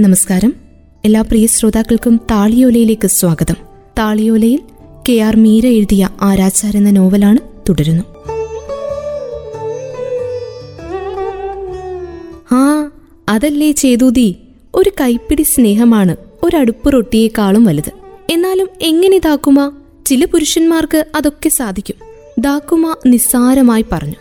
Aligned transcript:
നമസ്കാരം. 0.00 0.54
എല്ലാ 1.04 1.20
പ്രിയ 1.20 1.46
ശ്രോതാക്കൾക്കും 1.46 2.20
താളിയോലയിലേക്ക് 2.30 3.08
സ്വാഗതം. 3.08 3.54
താളിയോലയിൽ 3.98 4.60
കെ 5.08 5.12
ആർ 5.12 5.36
മീര 5.36 5.66
എഴുതിയ 5.66 6.08
ആരാച്ചാർ 6.20 6.76
എന്ന 6.76 6.90
നോവലാണ് 6.90 7.38
തുടരുന്നു. 7.68 8.02
ആ 12.52 12.90
അതല്ലേ 13.28 13.72
ചേതൂതി? 13.72 14.36
ഒരു 14.74 14.90
കൈപ്പിടി 15.00 15.42
സ്നേഹമാണ് 15.42 16.16
ഒരടുപ്പ് 16.42 16.92
റൊട്ടിയേക്കാളും 16.92 17.64
വലുത്. 17.64 17.92
എന്നാലും 18.30 18.68
എങ്ങനെ 18.80 19.18
ദാക്കുമ 19.18 19.72
ചില 20.06 20.24
പുരുഷന്മാർക്ക് 20.24 21.04
അതൊക്കെ 21.14 21.48
സാധിക്കും. 21.48 21.96
ദാക്കുമ 22.38 22.96
നിസ്സാരമായി 23.06 23.84
പറഞ്ഞു. 23.92 24.16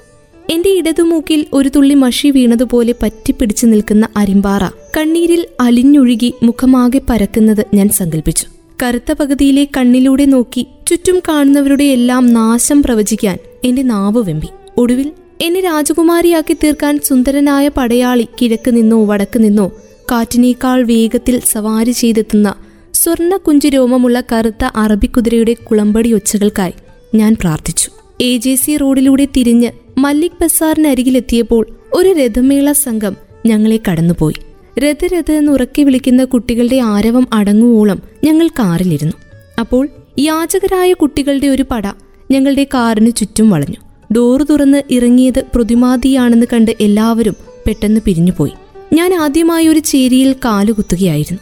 എന്റെ 0.49 0.69
ഇടതുമൂക്കിൽ 0.69 1.45
ഒരു 1.53 1.69
തുള്ളി 1.69 1.93
മഷി 1.93 2.31
വീണതുപോലെ 2.31 2.95
പറ്റിപ്പിടിച്ചു 3.03 3.65
നിൽക്കുന്ന 3.65 4.07
അരിമ്പാറ. 4.17 4.82
കണ്ണീരിൽ 4.97 5.47
അലിഞ്ഞൊഴുകി 5.59 6.33
മുഖമാകെ 6.43 7.01
പരക്കുന്നത് 7.09 7.65
ഞാൻ 7.73 7.89
സങ്കല്പിച്ചു 7.89 8.45
കറുത്ത 8.83 9.11
പകുതിയിലെ 9.11 9.67
കണ്ണിലൂടെ 9.77 10.25
നോക്കി 10.25 10.67
ചുറ്റും 10.87 11.21
കാണുന്നവരുടെ 11.27 11.83
എല്ലാം 11.83 12.33
നാശം 12.33 12.83
പ്രവചിക്കാൻ 12.83 13.37
എന്റെ 13.63 13.81
നാവ് 13.81 14.17
വെമ്പി. 14.17 14.47
ഒടുവിൽ 14.77 15.11
എന്നെ 15.41 15.59
രാജകുമാരിയാക്കി 15.59 16.53
തീർക്കാൻ 16.53 16.99
സുന്ദരനായ 17.03 17.67
പടയാളി 17.67 18.27
കിഴക്ക് 18.41 18.75
നിന്നോ 18.75 19.05
വടക്ക് 19.05 19.43
നിന്നോ 19.43 19.71
കാറ്റിനേക്കാൾ 20.11 20.83
വേഗത്തിൽ 20.83 21.41
സവാരി 21.51 21.91
ചെയ്തെത്തുന്ന 21.91 22.55
സ്വർണ 22.93 23.35
കുഞ്ചു 23.35 23.67
രോമമുള്ള 23.67 24.23
കറുത്ത 24.31 24.63
അറബിക്കുതിരയുടെ 24.75 25.53
കുളമ്പടി 25.53 26.13
ഒച്ചകൾക്കായി 26.13 26.73
ഞാൻ 27.15 27.35
പ്രാർത്ഥിച്ചു. 27.41 27.89
എ 28.21 28.37
ജെ 28.37 28.55
സി 28.55 28.77
റോഡിലൂടെ 28.77 29.27
തിരിഞ്ഞ് 29.37 29.71
മല്ലിക് 29.97 30.39
ബസാറിനരികിലെത്തിയപ്പോൾ 30.41 31.67
ഒരു 31.93 32.09
രഥമേള 32.09 32.71
സംഘം 32.71 33.17
ഞങ്ങളെ 33.45 33.79
കടന്നുപോയി. 33.91 34.52
രഥരഥ 34.79 35.31
എന്ന് 35.31 35.51
ഉറക്കി 35.51 35.81
വിളിക്കുന്ന 35.81 36.23
കുട്ടികളുടെ 36.23 36.75
ആരവം 36.75 37.27
അടങ്ങുവോളം 37.33 38.01
ഞങ്ങൾ 38.23 38.47
കാറിലിരുന്നു. 38.47 39.13
അപ്പോൾ 39.59 39.87
യാചകരായ 40.19 40.93
കുട്ടികളുടെ 40.93 41.47
ഒരു 41.47 41.65
പട 41.71 41.87
ഞങ്ങളുടെ 42.31 42.63
കാറിന് 42.63 43.11
ചുറ്റും 43.17 43.49
വളഞ്ഞു. 43.49 43.77
ഡോറ് 44.13 44.41
തുറന്ന് 44.49 44.81
ഇറങ്ങിയത് 44.91 45.43
പ്രതിമാതിയാണെന്ന് 45.55 46.45
കണ്ട് 46.53 46.75
എല്ലാവരും 46.81 47.35
പെട്ടെന്ന് 47.67 48.01
പിരിഞ്ഞുപോയി. 48.05 48.51
ഞാൻ 48.93 49.13
ആദ്യമായി 49.13 49.67
ഒരു 49.67 49.79
ചേരിയിൽ 49.79 50.33
കാലുകുത്തുകയായിരുന്നു. 50.33 51.39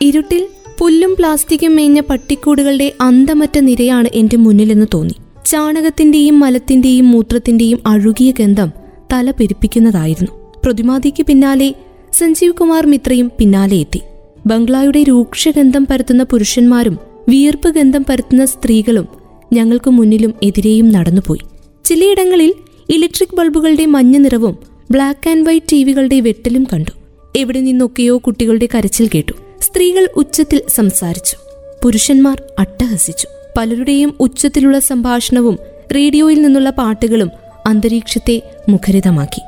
ഇരുട്ടിൽ 0.00 0.46
പുല്ലും 0.78 1.16
പ്ലാസ്റ്റിക്കും 1.18 1.76
മേഞ്ഞ 1.76 2.00
പട്ടിക്കൂടുകളുടെ 2.00 2.92
അന്തമറ്റ 3.00 3.58
നിരയാണ് 3.58 4.08
എന്റെ 4.14 4.36
മുന്നിലെന്ന് 4.36 4.86
തോന്നി. 4.94 5.14
ചാണകത്തിന്റെയും 5.46 6.40
മലത്തിന്റെയും 6.40 7.10
മൂത്രത്തിന്റെയും 7.10 7.78
അഴുകിയ 7.86 8.32
ഗന്ധം 8.40 8.72
തല 9.12 9.30
പെരുപ്പിക്കുന്നതായിരുന്നു. 9.30 10.30
പ്രതിമാതിക്ക് 10.64 11.26
പിന്നാലെ 11.26 11.74
സഞ്ജീവ് 12.12 12.52
കുമാർ 12.52 12.86
മിത്രയും 12.86 13.32
പിന്നാലെ 13.38 13.76
എത്തി. 13.76 14.00
ബംഗ്ലായുടെ 14.46 15.02
രൂക്ഷഗന്ധം 15.02 15.86
പരത്തുന്ന 15.90 16.22
പുരുഷന്മാരും 16.22 16.98
വിയർപ്പ് 17.28 17.68
ഗന്ധം 17.68 18.04
പരത്തുന്ന 18.08 18.44
സ്ത്രീകളും 18.44 19.08
ഞങ്ങൾക്ക് 19.52 19.90
മുന്നിലും 19.90 20.34
എതിരെയും 20.42 20.88
നടന്നുപോയി. 20.88 21.40
ചിലയിടങ്ങളിൽ 21.84 22.54
ഇലക്ട്രിക് 22.88 23.36
ബൾബുകളുടെ 23.36 23.86
മഞ്ഞ 23.86 24.16
നിറവും 24.16 24.58
ബ്ലാക്ക് 24.90 25.30
ആൻഡ് 25.30 25.46
വൈറ്റ് 25.46 25.72
ടിവികളുടെ 25.72 26.20
വെട്ടലും 26.20 26.66
കണ്ടു. 26.72 26.90
എവിടെ 27.36 27.60
നിന്നൊക്കെയോ 27.60 28.18
കുട്ടികളുടെ 28.18 28.68
കരച്ചിൽ 28.74 29.10
കേട്ടു. 29.14 29.32
സ്ത്രീകൾ 29.60 30.08
ഉച്ചത്തിൽ 30.16 30.62
സംസാരിച്ചു. 30.68 31.36
പുരുഷന്മാർ 31.84 32.42
അട്ടഹസിച്ചു. 32.58 33.28
പലരുടെയും 33.58 34.14
ഉച്ചത്തിലുള്ള 34.20 34.78
സംഭാഷണവും 34.78 35.58
റേഡിയോയിൽ 35.94 36.42
നിന്നുള്ള 36.42 36.70
പാട്ടുകളും 36.70 37.30
അന്തരീക്ഷത്തെ 37.66 38.42
മുഖരിതമാക്കി. 38.68 39.40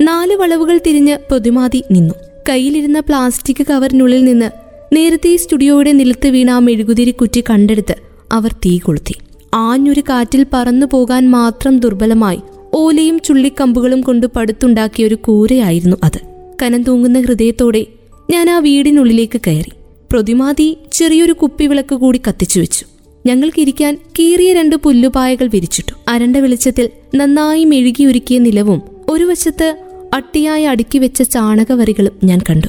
നാല് 0.00 0.36
വളവുകൾ 0.36 0.80
തിരിഞ്ഞ് 0.86 1.18
പൊതുമാതി 1.30 1.84
നിന്നു. 1.90 2.14
കയ്യിലിരുന്ന 2.48 3.00
പ്ലാസ്റ്റിക് 3.00 3.66
കവറിനുള്ളിൽ 3.70 4.24
നിന്ന് 4.24 4.50
നേരത്തെ 4.94 5.36
സ്റ്റുഡിയോയുടെ 5.36 5.92
നിലത്ത് 5.92 6.28
വീണ 6.28 6.58
മെഴുകുതിരി 6.58 7.10
കുറ്റി 7.10 7.44
കണ്ടെടുത്ത് 7.50 7.94
അവർ 8.32 8.52
തീ 8.52 8.78
കൊളുത്തി. 8.78 9.14
ആഞ്ഞൊരു 9.54 10.00
കാറ്റിൽ 10.00 10.46
പറന്നു 10.52 10.86
പോകാൻ 10.86 11.30
മാത്രം 11.30 11.78
ദുർബലമായി 11.78 12.40
ഓലയും 12.74 13.20
ചുള്ളിക്കമ്പുകളും 13.20 14.00
കൊണ്ട് 14.00 14.26
പടുത്തുണ്ടാക്കിയ 14.26 15.06
ഒരു 15.06 15.14
കൂരയായിരുന്നു 15.14 15.96
അത്. 16.04 16.20
കനം 16.62 16.82
തൂങ്ങുന്ന 16.82 17.20
ഹൃദയത്തോടെ 17.20 17.86
ഞാൻ 18.30 18.50
ആ 18.50 18.58
വീടിനുള്ളിലേക്ക് 18.58 19.40
കയറി. 19.46 19.72
പ്രതിമാതി 20.12 20.76
ചെറിയൊരു 20.92 21.32
കുപ്പിവിളക്ക് 21.32 21.94
കൂടി 21.94 22.20
കത്തിച്ചു 22.28 22.60
വെച്ചു. 22.60 22.86
ഞങ്ങൾക്കിരിക്കാൻ 23.26 23.98
കീറിയ 24.18 24.52
രണ്ട് 24.52 24.76
പുല്ലുപായകൾ 24.76 25.46
വിരിച്ചിട്ടു. 25.46 25.92
അരണ്ട 26.08 26.36
വെളിച്ചത്തിൽ 26.36 26.88
നന്നായി 27.14 27.64
മെഴുകിയൊരുക്കിയ 27.64 28.38
നിലവും 28.38 28.91
ഒരു 29.22 29.26
വശത്ത് 29.30 29.76
അട്ടിയായി 30.14 30.64
അടുക്കി 30.64 30.98
വെച്ച 30.98 31.22
ചാണകവരികളും 31.22 32.12
ഞാൻ 32.24 32.40
കണ്ടു. 32.50 32.66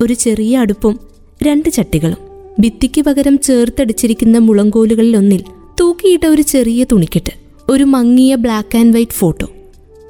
ഒരു 0.00 0.14
ചെറിയ 0.14 0.58
അടുപ്പും 0.58 1.00
രണ്ട് 1.42 1.68
ചട്ടികളും. 1.68 2.18
ഭിത്തിക്ക് 2.60 3.00
പകരം 3.00 3.38
ചേർത്തടിച്ചിരിക്കുന്ന 3.38 4.38
മുളങ്കോലുകളിലൊന്നിൽ 4.38 5.44
തൂക്കിയിട്ട 5.80 6.26
ഒരു 6.26 6.42
ചെറിയ 6.42 6.84
തുണിക്കെട്ട് 6.92 7.32
ഒരു 7.68 7.84
മങ്ങിയ 7.84 8.34
ബ്ലാക്ക് 8.34 8.78
ആൻഡ് 8.78 8.94
വൈറ്റ് 8.94 9.12
ഫോട്ടോ 9.12 9.50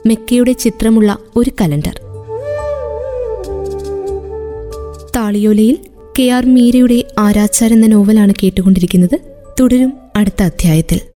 മെക്കയുടെ 0.06 0.52
ചിത്രമുള്ള 0.52 1.18
ഒരു 1.36 1.50
കലണ്ടർ. 1.60 2.00
താളിയോലയിൽ 5.16 5.78
കെ 6.18 6.28
ആർ 6.28 6.46
മീരയുടെ 6.46 7.04
ആരാച്ചാർ 7.18 7.72
എന്ന 7.72 7.86
നോവലാണ് 7.86 8.34
കേട്ടുകൊണ്ടിരിക്കുന്നത്. 8.42 9.18
തുടരും 9.60 9.92
അടുത്ത 10.16 10.42
അധ്യായത്തിൽ. 10.42 11.00